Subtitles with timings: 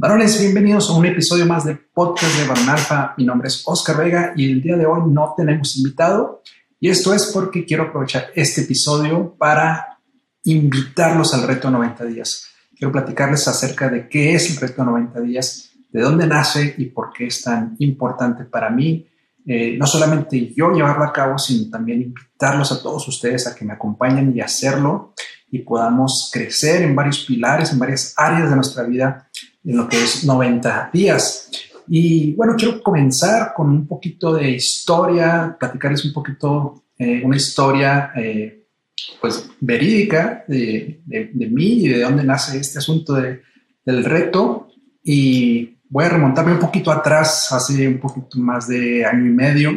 [0.00, 3.14] Varones, bienvenidos a un episodio más de Podcast de Alfa.
[3.18, 6.40] Mi nombre es Oscar Vega y el día de hoy no tenemos invitado.
[6.78, 9.98] Y esto es porque quiero aprovechar este episodio para
[10.44, 12.46] invitarlos al reto 90 días.
[12.76, 17.12] Quiero platicarles acerca de qué es el reto 90 días, de dónde nace y por
[17.12, 19.04] qué es tan importante para mí.
[19.44, 23.64] Eh, no solamente yo llevarlo a cabo, sino también invitarlos a todos ustedes a que
[23.64, 25.12] me acompañen y hacerlo
[25.50, 29.28] y podamos crecer en varios pilares, en varias áreas de nuestra vida
[29.68, 31.50] en lo que es 90 días.
[31.88, 38.12] Y bueno, quiero comenzar con un poquito de historia, platicarles un poquito eh, una historia
[38.16, 38.66] eh,
[39.20, 43.42] pues verídica de, de, mí y de dónde nace este asunto de,
[43.84, 44.68] del reto.
[45.04, 49.72] Y voy a remontarme un poquito atrás, hace un poquito más de año y medio.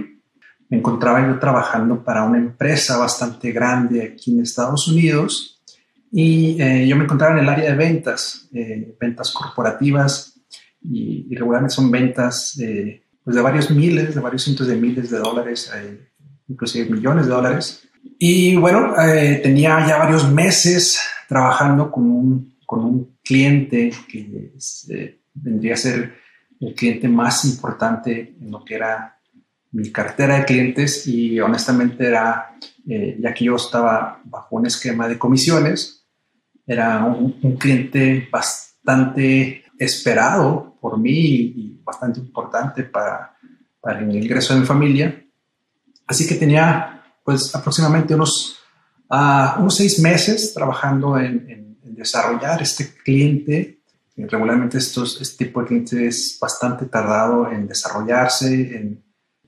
[0.69, 5.60] Me encontraba yo trabajando para una empresa bastante grande aquí en Estados Unidos
[6.11, 10.39] y eh, yo me encontraba en el área de ventas, eh, ventas corporativas,
[10.83, 12.59] y, regularmente son ventas
[13.23, 16.09] pues de varios miles, de varios cientos de miles de dólares, eh,
[16.47, 17.87] inclusive millones de dólares.
[18.19, 18.93] Y bueno,
[19.43, 24.53] tenía ya varios meses trabajando con un, con un cliente que
[25.35, 26.15] vendría a ser
[26.59, 29.19] el cliente más importante en lo que era
[29.71, 35.19] mi cartera de clientes y honestamente era, ya que yo estaba bajo un esquema de
[35.19, 36.00] comisiones,
[36.71, 43.35] era un, cliente bastante esperado por mí y bastante importante para,
[43.81, 45.21] para el ingreso de mi familia.
[46.07, 48.57] Así que tenía pues aproximadamente unos,
[49.09, 53.81] uh, unos seis meses trabajando en, desarrollar este cliente.
[54.15, 58.47] Regularmente estos, este tipo de cliente es bastante tardado en desarrollarse,
[58.77, 59.03] en,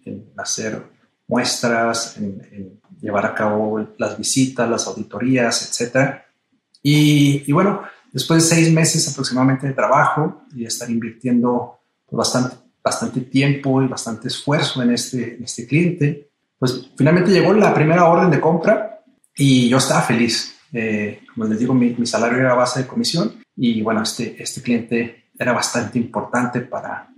[0.06, 0.84] en hacer
[1.28, 6.23] muestras, en, en, llevar a cabo las visitas, las auditorías, etcétera.
[6.84, 11.80] Y, bueno, después de seis meses aproximadamente de trabajo y de estar invirtiendo
[12.12, 16.30] bastante, bastante tiempo y bastante esfuerzo en este, este cliente,
[16.60, 19.02] pues finalmente llegó la primera orden de compra
[19.36, 20.56] y yo estaba feliz.
[20.74, 25.30] Eh, como les digo, mi, salario era base de comisión y bueno, este, este cliente
[25.40, 27.10] era bastante importante para,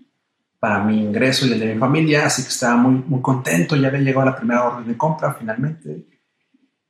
[0.59, 3.87] para mi ingreso y el de mi familia, así que estaba muy, muy contento, ya
[3.87, 6.05] había llegado la primera orden de compra finalmente.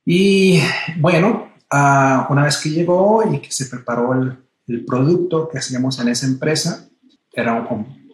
[0.04, 0.60] Y
[0.98, 4.38] bueno, una vez que llegó y que se preparó el,
[4.84, 6.88] producto que hacíamos en esa empresa,
[7.32, 7.64] era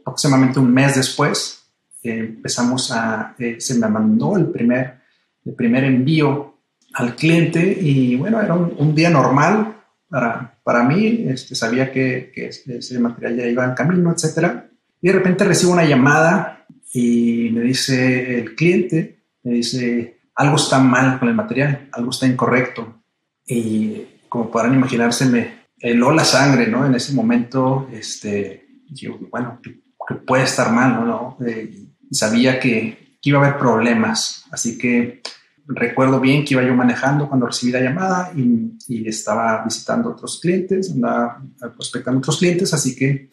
[0.04, 1.62] aproximadamente un mes después,
[2.02, 5.00] empezamos a, eh, se me mandó el primer,
[5.46, 6.58] el primer envío
[6.92, 9.76] al cliente y bueno, era un, día normal
[10.10, 14.68] para, para mí, este, sabía que, que, ese material ya iba en camino, etcétera.
[15.00, 20.80] Y de repente recibo una llamada y me dice el cliente, me dice, algo está
[20.80, 23.01] mal con el material, algo está incorrecto
[23.46, 26.86] y como podrán imaginarse me heló la sangre, ¿no?
[26.86, 29.82] En ese momento, este, yo, bueno, que,
[30.26, 31.36] puede estar mal, ¿no?
[31.46, 35.22] Eh, sabía que, que, iba a haber problemas, así que
[35.66, 40.40] recuerdo bien que iba yo manejando cuando recibí la llamada y, y estaba visitando otros
[40.40, 41.42] clientes, andaba
[41.74, 43.28] prospectando otros clientes, así que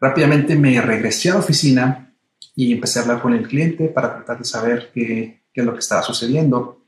[0.00, 2.14] rápidamente me regresé a la oficina
[2.54, 5.74] y empecé a hablar con el cliente para tratar de saber qué, qué es lo
[5.74, 6.82] que estaba sucediendo.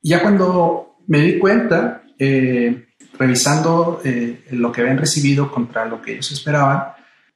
[0.00, 2.86] Y ya cuando me di cuenta, eh,
[3.18, 6.84] revisando eh, lo que habían recibido contra lo que ellos esperaban,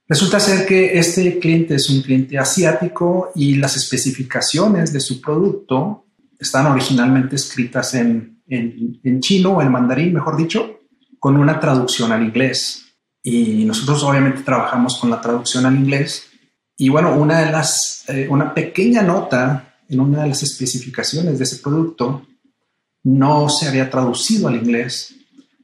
[0.08, 6.06] resulta ser que este cliente es un cliente asiático y las especificaciones de su producto
[6.38, 10.80] están originalmente escritas en, en, chino o en mandarín, mejor dicho,
[11.18, 12.84] con una traducción al inglés.
[13.22, 16.26] Y nosotros obviamente trabajamos con la traducción al inglés.
[16.76, 21.44] Y bueno, una de las, eh, una pequeña nota en una de las especificaciones de
[21.44, 22.26] ese producto
[23.06, 25.14] no se había traducido al inglés,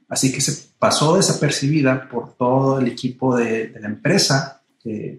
[0.07, 4.61] así que se pasó desapercibida por todo el equipo de, la empresa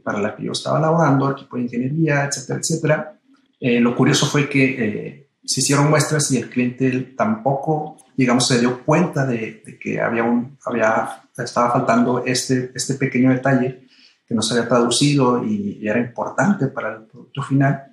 [0.02, 3.20] para la que yo estaba laborando, equipo de ingeniería, etcétera, etcétera.
[3.60, 8.58] Eh, lo curioso fue que eh, se hicieron muestras y el cliente tampoco, digamos, se
[8.58, 13.86] dio cuenta de, que había un, había, estaba faltando este, este pequeño detalle
[14.26, 17.84] que no se había traducido y, y era importante para el producto final.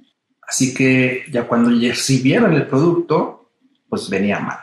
[0.47, 3.40] Así que ya cuando recibieron el producto,
[3.91, 4.57] pues venía mal.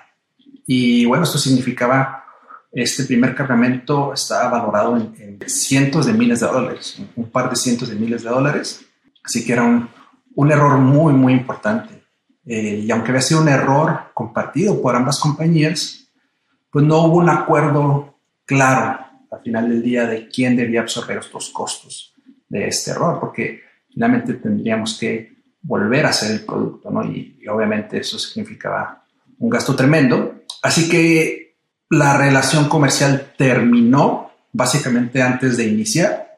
[0.66, 2.24] Y bueno, esto significaba
[2.72, 7.90] este primer cargamento estaba valorado en, cientos de miles de dólares, un par de cientos
[7.90, 8.86] de miles de dólares.
[9.22, 9.86] Así que era un,
[10.34, 12.04] un error muy, muy importante.
[12.46, 16.08] Eh, y aunque había sido un error compartido por ambas compañías,
[16.70, 18.98] pues no hubo un acuerdo claro
[19.30, 22.14] al final del día de quién debía absorber estos costos
[22.48, 23.60] de este error, porque
[23.92, 27.04] finalmente tendríamos que volver a hacer el producto, ¿no?
[27.04, 29.04] Y, y obviamente eso significaba
[29.38, 30.42] un gasto tremendo.
[30.62, 31.56] Así que
[31.90, 36.28] la relación comercial terminó básicamente antes de iniciar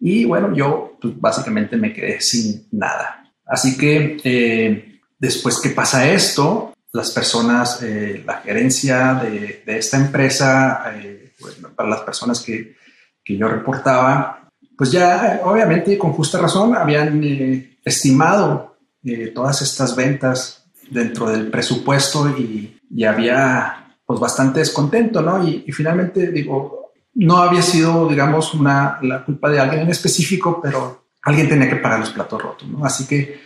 [0.00, 3.24] y bueno, yo pues, básicamente me quedé sin nada.
[3.44, 10.92] Así que eh, después que pasa esto, las personas, eh, la gerencia de, esta empresa,
[10.96, 11.32] eh,
[11.74, 12.76] para las personas que,
[13.24, 17.22] que, yo reportaba, pues ya obviamente con justa razón habían
[17.84, 18.76] estimado
[19.34, 20.57] todas estas ventas
[20.90, 25.46] dentro del presupuesto y, y había pues bastante descontento, ¿no?
[25.46, 31.04] Y, finalmente digo, no había sido, digamos, una, la culpa de alguien en específico, pero
[31.22, 32.86] alguien tenía que pagar los platos rotos, ¿no?
[32.86, 33.38] Así que,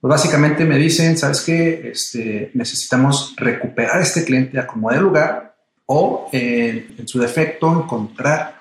[0.00, 1.92] pues básicamente me dicen, ¿sabes qué?
[1.92, 5.54] Este, necesitamos recuperar este cliente a como de lugar
[5.86, 8.58] o, en su defecto, encontrar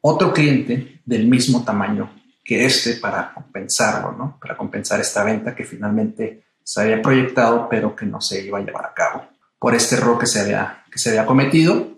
[0.00, 2.10] otro cliente del mismo tamaño
[2.42, 4.36] que este para compensarlo, ¿no?
[4.40, 8.62] Para compensar esta venta que finalmente se había proyectado, pero que no se iba a
[8.62, 9.26] llevar a cabo
[9.58, 11.94] por este error que se había, que se había cometido.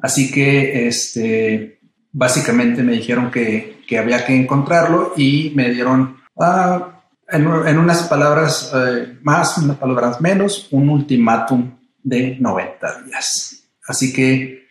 [0.00, 1.80] Así que este,
[2.12, 8.04] básicamente me dijeron que, que había que encontrarlo y me dieron, ah, en, en, unas
[8.04, 13.64] palabras eh, más, unas palabras menos, un ultimátum de 90 días.
[13.86, 14.68] Así que,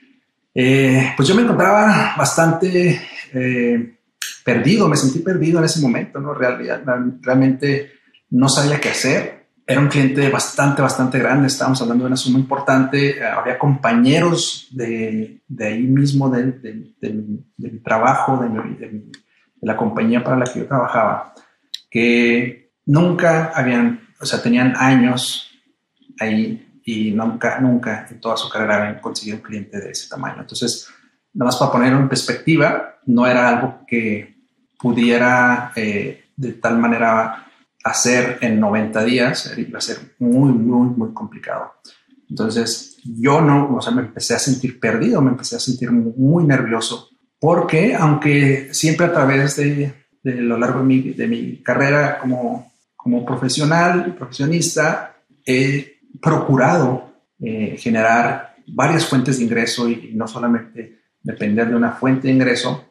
[0.54, 3.02] eh, pues yo me encontraba bastante
[3.34, 3.98] eh,
[4.44, 6.34] perdido, me sentí perdido en ese momento, ¿no?
[6.34, 6.82] Realidad,
[7.22, 7.99] realmente
[8.32, 9.48] no sabía qué hacer.
[9.66, 15.42] Era un cliente bastante, bastante grande, estábamos hablando de una suma importante, había compañeros de,
[15.48, 17.10] de ahí mismo, de, de,
[17.58, 19.04] mi trabajo, de,
[19.62, 21.36] la compañía para la que yo trabajaba,
[21.92, 25.52] que nunca habían, o sea, tenían años
[26.20, 30.42] ahí y nunca, nunca en toda su carrera habían conseguido un cliente de ese tamaño.
[30.42, 30.90] Entonces,
[31.34, 34.36] nada más para ponerlo en perspectiva, no era algo que
[34.80, 37.49] pudiera eh, de tal manera
[37.84, 41.74] hacer en 90 días iba a ser muy, muy, muy complicado.
[42.30, 46.44] Entonces yo no, o sea, me empecé a sentir perdido, me empecé a sentir muy,
[46.44, 47.10] nervioso,
[47.40, 52.74] porque aunque siempre a través de, de lo largo de mi, de mi carrera como,
[52.96, 55.16] como profesional, profesionista,
[55.46, 62.28] he procurado eh, generar varias fuentes de ingreso y no solamente depender de una fuente
[62.28, 62.90] de ingreso,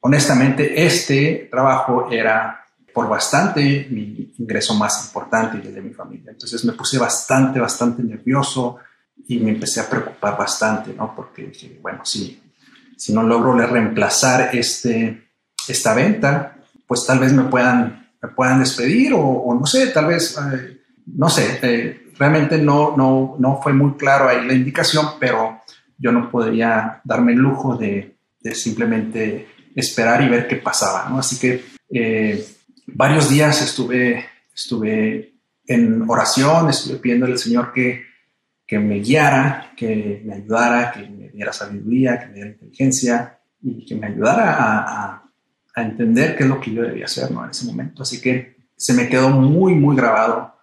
[0.00, 2.61] honestamente este trabajo era
[2.92, 6.32] por bastante mi ingreso más importante y el de mi familia.
[6.32, 8.78] Entonces me puse bastante, bastante nervioso
[9.28, 11.14] y me empecé a preocupar bastante, ¿no?
[11.14, 12.42] Porque dije, bueno, si,
[12.96, 15.28] si no logro reemplazar este,
[15.68, 16.56] esta venta,
[16.86, 21.28] pues tal vez me puedan, me puedan despedir o, no sé, tal vez, eh, no
[21.28, 25.60] sé, eh, realmente no, no, no fue muy claro ahí la indicación, pero
[25.98, 31.18] yo no podría darme el lujo de, de simplemente esperar y ver qué pasaba, ¿no?
[31.18, 32.44] Así que eh,
[32.86, 34.24] varios días estuve,
[34.54, 35.34] estuve
[35.66, 38.04] en oración, estuve pidiéndole al Señor que,
[38.66, 43.84] que me guiara, que me ayudara, que me diera sabiduría, que me diera inteligencia y
[43.84, 45.18] que me ayudara a,
[45.74, 47.42] entender qué es lo que yo debía hacer ¿no?
[47.44, 48.02] en ese momento.
[48.02, 50.54] Así que se me quedó muy, muy grabado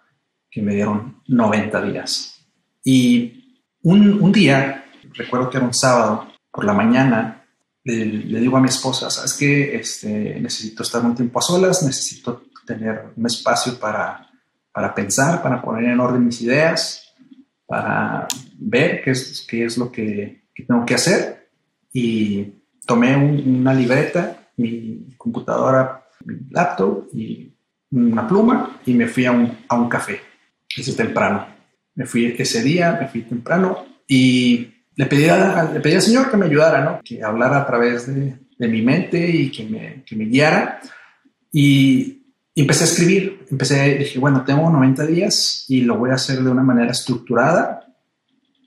[0.48, 2.46] que me dieron 90 días.
[2.84, 4.84] Y un, un día,
[5.14, 7.39] recuerdo que era un sábado, por la mañana,
[7.84, 9.76] le, digo a mi esposa, ¿sabes qué?
[9.76, 14.28] Este, necesito estar un tiempo a solas, necesito tener un espacio para,
[14.72, 17.14] para pensar, para poner en orden mis ideas,
[17.66, 18.26] para
[18.58, 21.48] ver qué es, qué es lo que, tengo que hacer.
[21.92, 22.52] Y
[22.86, 27.52] tomé una libreta, mi computadora, mi laptop y
[27.92, 30.20] una pluma y me fui a un, a un café,
[30.76, 31.46] ese temprano.
[31.94, 35.26] Me fui ese día, me fui temprano y le pedí,
[35.72, 37.00] le pedí al Señor que me ayudara, ¿no?
[37.02, 40.80] que hablara a través de, de mi mente y que me, que me guiara.
[41.52, 42.22] Y
[42.54, 46.50] empecé a escribir, empecé, dije, bueno, tengo 90 días y lo voy a hacer de
[46.50, 47.86] una manera estructurada.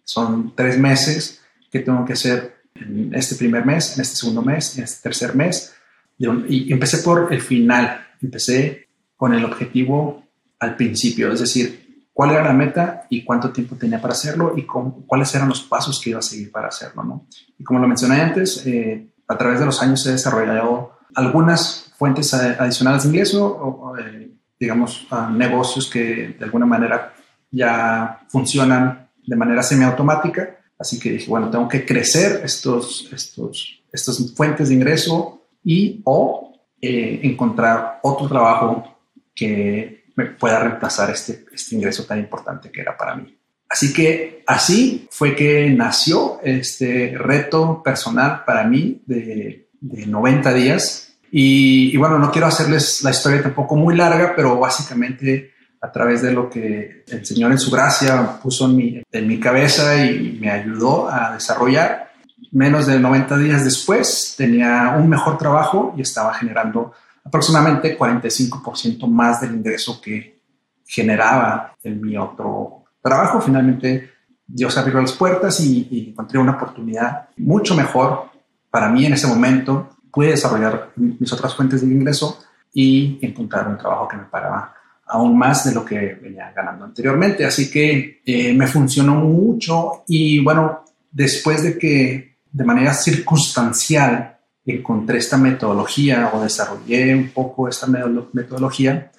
[0.04, 4.78] Son tres meses que tengo que hacer en este primer mes, en este segundo mes,
[4.78, 5.76] en este tercer mes.
[6.18, 10.26] Y empecé por el final, empecé con el objetivo
[10.60, 11.83] al principio, es decir,
[12.14, 16.00] cuál era la meta y cuánto tiempo tenía para hacerlo y cuáles eran los pasos
[16.00, 17.04] que iba a seguir para hacerlo.
[17.04, 17.28] ¿no?
[17.58, 22.34] Y como lo mencioné antes, eh, a través de los años he desarrollado algunas fuentes
[22.34, 27.14] adicionales de ingreso o, eh, digamos, negocios que de alguna manera
[27.52, 30.58] ya funcionan de manera semiautomática.
[30.78, 36.54] Así que dije, bueno, tengo que crecer estos, estos, estas fuentes de ingreso y o
[36.82, 38.84] eh, encontrar otro trabajo
[39.34, 43.38] que me pueda reemplazar este, este ingreso tan importante que era para mí.
[43.70, 51.16] Así que así fue que nació este reto personal para mí de, de 90 días.
[51.32, 55.52] Y, bueno, no quiero hacerles la historia tampoco muy larga, pero básicamente
[55.82, 59.40] a través de lo que el Señor en su gracia puso en mi, en mi
[59.40, 62.12] cabeza y me ayudó a desarrollar.
[62.52, 66.94] Menos de 90 días después tenía un mejor trabajo y estaba generando
[67.24, 70.42] aproximadamente 45% más del ingreso que
[70.86, 73.42] generaba en mi otro trabajo.
[73.42, 74.12] Finalmente,
[74.46, 78.30] Dios abrió las puertas y, encontré una oportunidad mucho mejor
[78.70, 79.90] para mí en ese momento.
[80.12, 84.74] Pude desarrollar mis otras fuentes de ingreso y encontrar un trabajo que me pagaba
[85.08, 87.46] aún más de lo que venía ganando anteriormente.
[87.46, 94.33] Así que eh, me funcionó mucho y bueno, después de que de manera circunstancial
[94.66, 99.12] encontré esta metodología o desarrollé un poco esta metodología,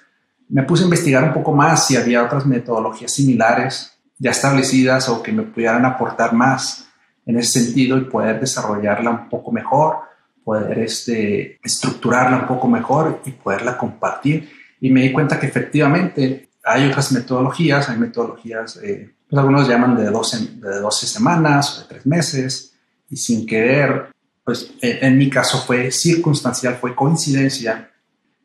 [0.49, 5.23] me puse a investigar un poco más si había otras metodologías similares ya establecidas o
[5.23, 6.87] que me pudieran aportar más
[7.27, 9.97] en ese sentido y poder desarrollarla un poco mejor,
[10.45, 14.51] poder este, estructurarla un poco mejor y poderla compartir.
[14.81, 19.97] Y me di cuenta que efectivamente hay otras metodologías, hay metodologías, eh, pues algunos llaman
[19.97, 22.75] de 12, de 12 semanas o de 3 meses,
[23.09, 24.14] y sin querer,
[24.45, 27.91] pues en mi caso fue circunstancial, fue coincidencia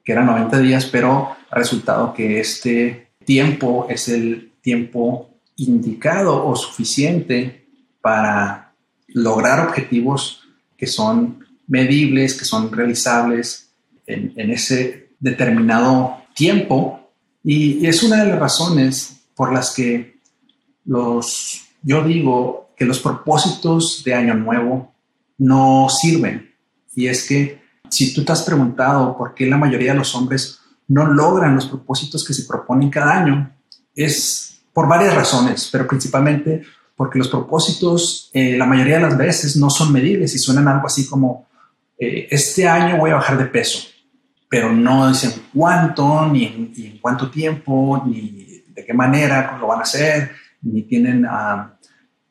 [0.03, 6.55] que eran 90 días, pero ha resultado que este tiempo es el tiempo indicado o
[6.55, 7.67] suficiente
[8.01, 8.73] para
[9.09, 13.71] lograr objetivos que son medibles, que son realizables
[14.07, 17.11] en, ese determinado tiempo.
[17.43, 20.17] Y, es una de las razones por las que
[20.85, 24.93] los, yo digo que los propósitos de Año Nuevo
[25.39, 26.53] no sirven.
[26.93, 30.59] Y es que si tú te has preguntado por qué la mayoría de los hombres
[30.87, 33.51] no logran los propósitos que se proponen cada año,
[33.95, 36.63] es por varias razones, pero principalmente
[36.95, 40.87] porque los propósitos eh, la mayoría de las veces no son medibles y suenan algo
[40.87, 41.47] así como,
[41.97, 43.79] eh, este año voy a bajar de peso,
[44.49, 49.83] pero no dicen cuánto, ni en, cuánto tiempo, ni de qué manera lo van a
[49.83, 50.31] hacer,
[50.61, 51.73] ni tienen ah,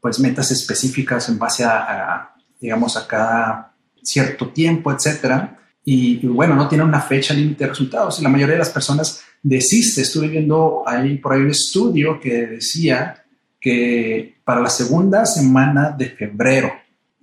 [0.01, 5.59] pues metas específicas en base a digamos, a cada cierto tiempo, etcétera.
[5.85, 9.23] Y, bueno, no tiene una fecha límite de resultados y la mayoría de las personas
[9.43, 10.03] desiste.
[10.03, 13.25] Estuve viendo ahí por ahí un estudio que decía
[13.61, 16.73] que para la segunda semana de febrero,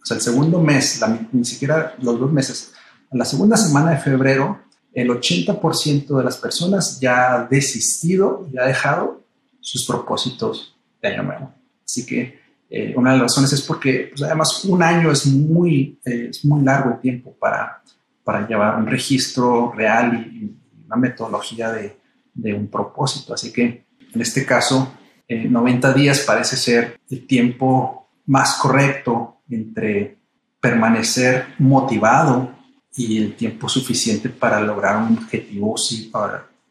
[0.02, 1.02] o sea, el segundo mes,
[1.32, 2.74] ni siquiera los dos meses,
[3.12, 4.60] la segunda semana de febrero,
[4.94, 9.24] el 80% de las personas ya ha desistido, ya ha dejado
[9.60, 11.54] sus propósitos de año nuevo.
[11.86, 12.40] Así que
[12.70, 16.44] eh, una de las razones es porque pues, además un año es muy, eh, es
[16.46, 17.82] muy largo el tiempo para,
[18.24, 20.52] para llevar un registro real y,
[20.86, 21.98] una metodología de,
[22.32, 23.34] de, un propósito.
[23.34, 24.94] Así que en este caso,
[25.28, 30.18] 90 eh, días parece ser el tiempo más correcto entre
[30.60, 32.52] permanecer motivado
[32.96, 36.12] y el tiempo suficiente para lograr un objetivo sí,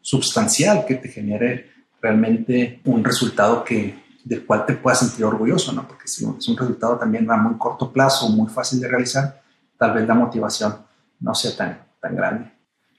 [0.01, 1.71] sustancial que te genere
[2.01, 5.87] realmente un resultado que, del cual te puedas sentir orgulloso, ¿no?
[5.87, 9.39] Porque si es un resultado también a muy corto plazo, muy fácil de realizar,
[9.77, 10.75] tal vez la motivación
[11.19, 12.51] no sea tan, tan grande.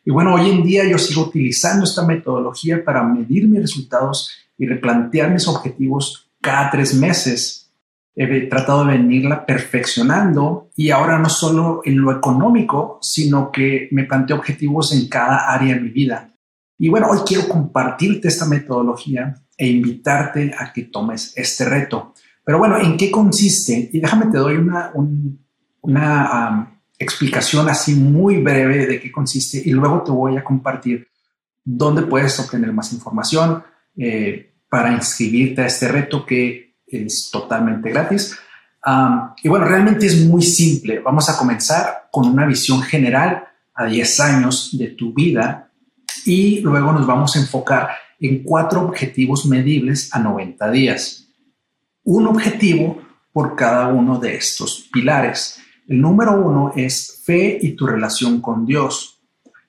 [0.04, 4.66] Y bueno, hoy en día yo sigo utilizando esta metodología para medir mis resultados y
[4.66, 7.72] replantear mis objetivos cada tres meses.
[8.14, 14.04] He tratado de venirla perfeccionando y ahora no solo en lo económico, sino que me
[14.04, 16.30] planteo objetivos en cada área de mi vida.
[16.78, 22.14] Y bueno, hoy quiero compartirte esta metodología e invitarte a que tomes este reto.
[22.44, 23.90] Pero bueno, ¿en qué consiste?
[23.92, 24.92] Y déjame te doy una,
[25.80, 31.08] una explicación así muy breve de qué consiste y luego te voy a compartir
[31.64, 33.62] dónde puedes obtener más información
[33.96, 38.36] eh, para inscribirte a este reto que es totalmente gratis.
[39.42, 41.00] y bueno, realmente es muy simple.
[41.00, 43.44] Vamos a comenzar con una visión general
[43.74, 45.70] a 10 años de tu vida
[46.24, 51.28] y luego nos vamos a enfocar en cuatro objetivos medibles a 90 días.
[52.04, 55.58] Un objetivo por cada uno de estos pilares.
[55.88, 59.20] El número uno es fe y tu relación con Dios.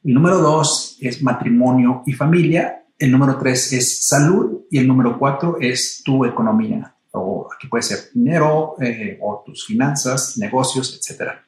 [0.03, 2.85] El número dos es matrimonio y familia.
[2.97, 4.61] El número tres es salud.
[4.69, 6.95] Y el número cuatro es tu economía.
[7.11, 11.46] O aquí puede ser dinero eh, o tus finanzas, negocios, etcétera.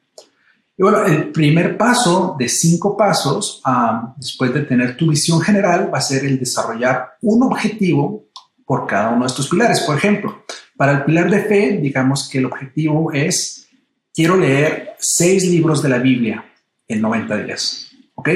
[0.79, 3.61] Y bueno, el primer paso de cinco pasos,
[4.15, 8.29] después de tener tu visión general, va a ser el desarrollar un objetivo
[8.65, 9.81] por cada uno de estos pilares.
[9.81, 10.45] Por ejemplo,
[10.77, 13.67] Para el pilar de fe, digamos que el objetivo es,
[14.13, 16.45] quiero leer seis libros de la Biblia
[16.87, 17.91] en 90 días.
[18.15, 18.29] ¿Ok?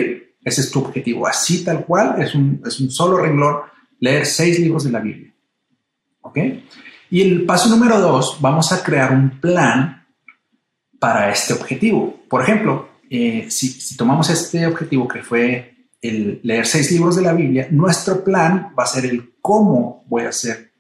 [0.44, 1.26] Ese es tu objetivo.
[1.26, 3.60] Así tal cual, es un, es un solo renglón,
[4.02, 5.34] leer seis libros de la Biblia.
[6.20, 6.40] ¿Ok?
[7.10, 10.03] Y el paso número dos, vamos a crear un plan
[11.04, 12.18] para este objetivo.
[12.30, 17.24] Por ejemplo, eh, si, si, tomamos este objetivo que fue el leer seis libros de
[17.24, 20.72] la Biblia, nuestro plan va a ser el cómo voy a hacer,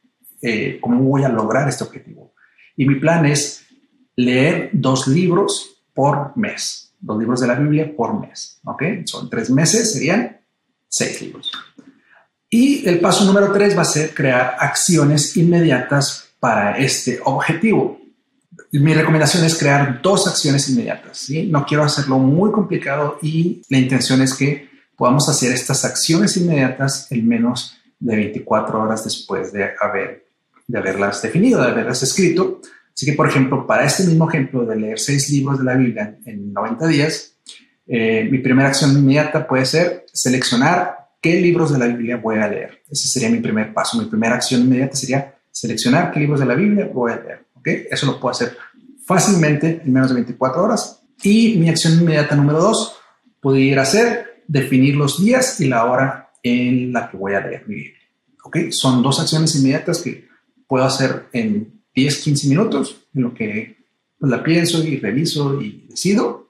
[0.41, 2.33] eh, cómo voy a lograr este objetivo.
[2.77, 3.65] Y mi plan es
[4.15, 8.61] leer dos libros por mes, dos libros de la Biblia por mes.
[8.63, 8.81] ¿Ok?
[9.03, 10.39] Son tres meses, serían
[10.87, 11.51] seis libros.
[12.49, 18.02] Y el paso número tres va a ser crear acciones inmediatas para este objetivo.
[18.71, 21.27] Mi recomendación es crear dos acciones inmediatas.
[21.47, 27.11] No quiero hacerlo muy complicado y la intención es que podamos hacer estas acciones inmediatas
[27.11, 29.71] en menos de 24 horas después de
[30.67, 32.61] haberlas definido, de haberlas escrito.
[32.93, 36.17] Así que, por ejemplo, para este mismo ejemplo de leer seis libros de la Biblia
[36.25, 37.35] en 90 días,
[37.87, 42.47] eh, mi primera acción inmediata puede ser seleccionar qué libros de la Biblia voy a
[42.47, 42.81] leer.
[42.89, 43.99] Ese sería mi primer paso.
[43.99, 47.45] Mi primera acción inmediata sería seleccionar qué libros de la Biblia voy a leer.
[47.65, 48.57] Eso lo puedo hacer
[49.05, 51.03] fácilmente en menos de 24 horas.
[51.21, 52.97] Y mi acción inmediata número dos
[53.39, 57.75] pudiera ser definir los días y la hora en la que voy a leer mi
[57.75, 57.99] Biblia.
[58.43, 58.71] ¿okay?
[58.71, 60.27] Son dos acciones inmediatas que
[60.67, 63.77] puedo hacer en 10, 15 minutos, en lo que
[64.19, 66.49] pues, la pienso y reviso y decido.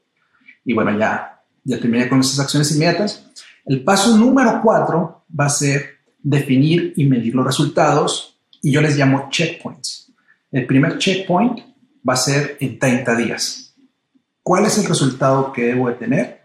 [0.65, 3.29] Y bueno, ya, ya terminé con esas acciones inmediatas.
[3.65, 8.97] El paso número cuatro va a ser definir y medir los resultados y yo les
[8.97, 10.02] llamo checkpoints.
[10.53, 11.59] El primer checkpoint
[12.07, 13.75] va a ser en 30 días.
[14.43, 16.41] ¿Cuál es el resultado que debo de tener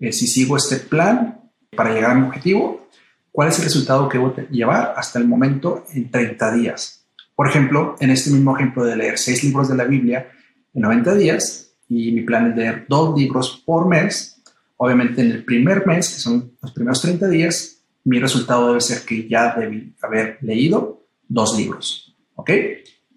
[0.00, 1.42] eh, si sigo este plan
[1.76, 2.88] para llegar a mi objetivo?
[3.30, 7.06] ¿Cuál es el resultado que debo de llevar hasta el momento en 30 días?
[7.36, 10.32] Por ejemplo, en este mismo ejemplo de leer seis libros de la Biblia
[10.74, 14.40] en 90 días y mi plan es leer dos libros por mes,
[14.82, 19.02] Obviamente en el primer mes, que son los primeros 30 días, mi resultado debe ser
[19.04, 22.16] que ya debí haber leído dos libros.
[22.34, 22.50] ¿Ok?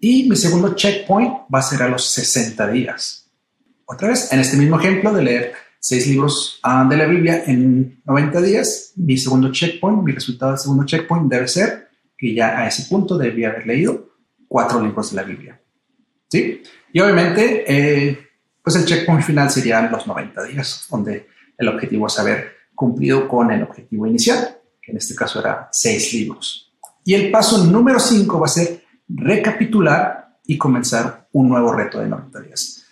[0.06, 3.30] Y mi segundo checkpoint va a ser a los 60 días.
[3.86, 8.02] Otra vez, en este mismo ejemplo de leer seis libros ah, de la Biblia en
[8.04, 11.88] 90 días, mi segundo checkpoint, mi resultado del segundo checkpoint debe ser
[12.18, 14.10] que ya a ese punto debí haber leído
[14.46, 15.58] cuatro libros de la Biblia.
[16.28, 16.62] ¿Sí?
[16.92, 18.28] Y obviamente, eh,
[18.62, 23.50] pues el checkpoint final serían los 90 días, donde el objetivo es haber cumplido con
[23.52, 26.74] el objetivo inicial, que en este caso era seis libros.
[27.06, 32.08] Y el paso número cinco va a ser recapitular y comenzar un nuevo reto de
[32.08, 32.84] 90 días.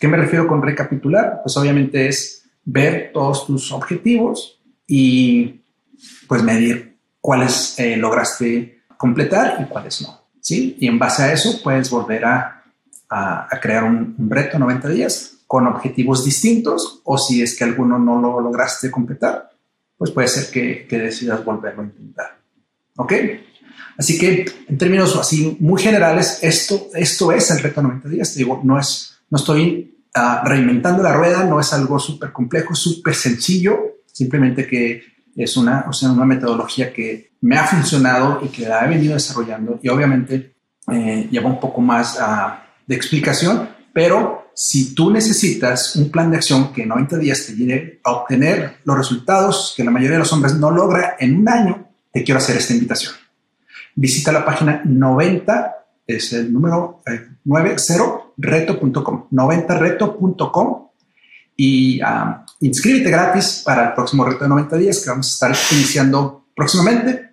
[0.00, 1.40] ¿Qué me refiero con recapitular?
[1.42, 5.60] Pues obviamente es ver todos tus objetivos y
[6.26, 10.24] pues medir cuáles eh, lograste completar y cuáles no.
[10.40, 10.76] ¿sí?
[10.78, 12.62] Y en base a eso puedes volver a,
[13.62, 18.20] crear un, reto de 90 días con objetivos distintos o si es que alguno no
[18.20, 19.50] lo lograste completar,
[19.96, 22.38] pues puede ser que, decidas volverlo a intentar.
[22.96, 23.12] ¿Ok?
[23.96, 28.32] Así que en términos así muy generales, esto, esto es el reto 90 días.
[28.32, 32.74] Te digo, no, es, no estoy ah, reinventando la rueda, no es algo súper complejo,
[32.74, 35.02] súper sencillo, simplemente que
[35.36, 39.14] es una, o sea, una metodología que me ha funcionado y que la he venido
[39.14, 40.54] desarrollando y obviamente
[40.92, 46.36] eh, lleva un poco más ah, de explicación, pero si tú necesitas un plan de
[46.36, 50.20] acción que en 90 días te lleve a obtener los resultados que la mayoría de
[50.20, 53.14] los hombres no logra en un año, te quiero hacer esta invitación.
[53.96, 55.74] Visita la página 90,
[56.06, 57.02] es el número
[57.44, 60.88] 90reto.com, 90reto.com
[61.56, 65.56] y um, inscríbete gratis para el próximo reto de 90 días que vamos a estar
[65.76, 67.30] iniciando próximamente.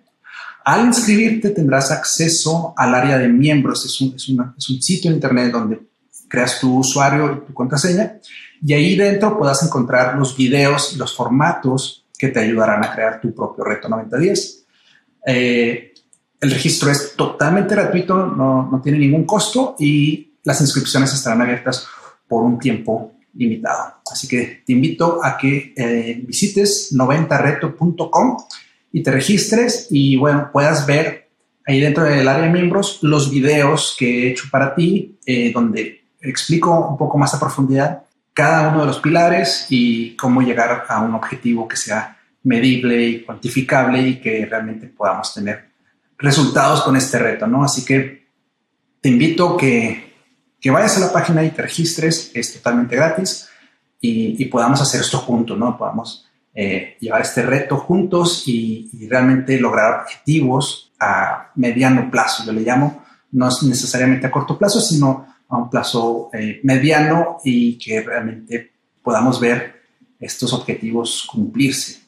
[0.64, 5.16] Al inscribirte tendrás acceso al área de miembros, es un, es, es un sitio en
[5.16, 5.80] internet donde
[6.28, 8.20] creas tu usuario y tu contraseña
[8.64, 13.20] y ahí dentro puedas encontrar los videos y los formatos que te ayudarán a crear
[13.20, 14.64] tu propio reto 90 días.
[15.26, 15.91] Eh,
[16.42, 21.86] el registro es totalmente gratuito, no, no, tiene ningún costo y las inscripciones estarán abiertas
[22.26, 23.94] por un tiempo limitado.
[24.10, 28.36] Así que te invito a que eh, visites 90reto.com
[28.90, 31.30] y te registres y bueno, puedas ver
[31.64, 36.06] ahí dentro del área de miembros los videos que he hecho para ti, eh, donde
[36.20, 38.02] explico un poco más a profundidad
[38.34, 43.20] cada uno de los pilares y cómo llegar a un objetivo que sea medible y
[43.20, 45.71] cuantificable y que realmente podamos tener
[46.22, 47.64] resultados con este reto, ¿no?
[47.64, 48.26] Así que
[49.00, 50.14] te invito que,
[50.60, 53.48] que vayas a la página y te registres, es totalmente gratis
[54.00, 55.76] y, podamos hacer esto juntos, ¿no?
[55.76, 62.52] Podamos eh, llevar este reto juntos y, y realmente lograr objetivos a mediano plazo, yo
[62.52, 67.76] le llamo, no es necesariamente a corto plazo, sino a un plazo eh, mediano y
[67.78, 69.82] que realmente podamos ver
[70.18, 72.00] estos objetivos cumplirse.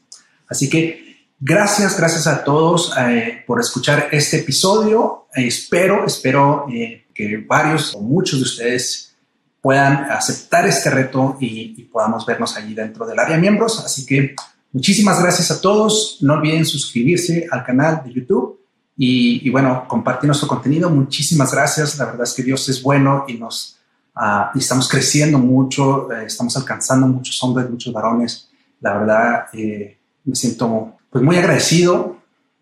[0.48, 1.03] Así que
[1.44, 5.26] gracias, gracias a todos eh, por escuchar este episodio.
[5.34, 6.66] espero, espero
[7.14, 9.14] que varios o muchos de ustedes
[9.60, 13.84] puedan aceptar este reto y, y podamos vernos allí dentro del área miembros.
[13.84, 14.34] Así que
[14.72, 16.18] muchísimas gracias a todos.
[16.22, 18.64] No olviden suscribirse al canal de YouTube
[18.96, 20.88] y, bueno, compartir nuestro contenido.
[20.88, 21.98] Muchísimas gracias.
[21.98, 23.78] La verdad es que Dios es bueno y nos
[24.14, 28.48] ah, estamos creciendo mucho, eh, estamos alcanzando muchos hombres, muchos varones.
[28.80, 32.18] La verdad, eh, me siento pues muy agradecido,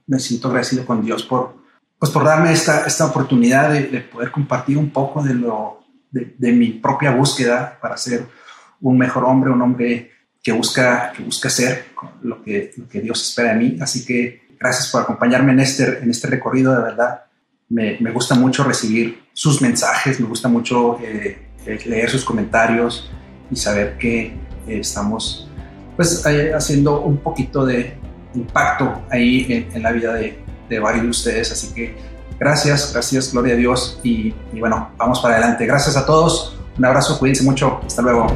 [0.07, 1.57] me siento agradecido con Dios por,
[1.99, 5.81] pues por darme esta, esta oportunidad de, poder compartir un poco de, lo,
[6.13, 8.29] de, mi propia búsqueda para ser
[8.81, 11.87] un mejor hombre, un hombre que busca, que busca ser
[12.23, 13.79] lo que, lo que Dios espera de mí.
[13.81, 17.25] Así que Gracias por acompañarme en este, en este recorrido, de verdad.
[17.69, 23.11] Me, me gusta mucho recibir sus mensajes, me gusta mucho eh, eh, leer sus comentarios
[23.51, 25.49] y saber que eh, estamos
[25.97, 27.95] pues haciendo un poquito de
[28.35, 30.39] impacto ahí en, la vida de,
[30.81, 31.53] varios de ustedes.
[31.53, 31.97] Así que
[32.39, 35.67] gracias, gracias, gloria a Dios y, y bueno, vamos para adelante.
[35.67, 38.27] Gracias a todos, un abrazo, cuídense mucho, hasta luego.